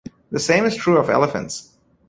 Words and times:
The 0.31 0.39
same 0.39 0.65
is 0.65 0.75
true 0.75 0.97
of 0.97 1.11
elephants. 1.11 1.75